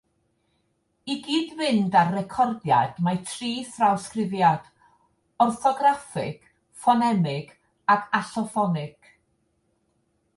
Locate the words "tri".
3.31-3.49